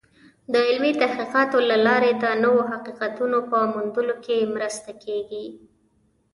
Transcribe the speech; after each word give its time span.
د 0.51 0.53
علمي 0.67 0.91
تحقیقاتو 1.01 1.57
له 1.69 1.77
لارې 1.87 2.11
د 2.23 2.25
نوو 2.43 2.61
حقیقتونو 2.71 3.37
په 3.49 3.57
موندلو 3.73 4.15
کې 4.25 4.51
مرسته 4.55 4.91
کېږي. 5.03 5.45